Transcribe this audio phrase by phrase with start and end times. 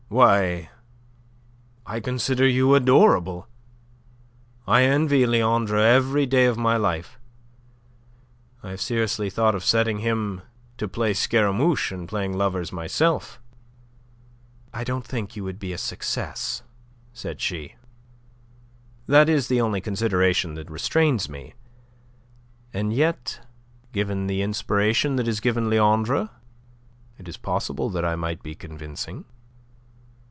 [0.11, 0.69] Why...
[1.85, 3.47] I consider you adorable.
[4.67, 7.17] I envy Leandre every day of my life.
[8.61, 10.41] I have seriously thought of setting him
[10.75, 13.39] to play Scaramouche, and playing lovers myself."
[14.73, 16.61] "I don't think you would be a success,"
[17.13, 17.75] said she.
[19.07, 21.53] "That is the only consideration that restrains me.
[22.73, 23.47] And yet,
[23.93, 26.31] given the inspiration that is given Leandre,
[27.17, 29.23] it is possible that I might be convincing."